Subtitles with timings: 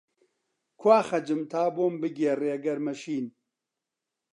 [0.81, 3.25] کوا «خەج»م تا بۆم بگێڕێ گەرمە شین؟!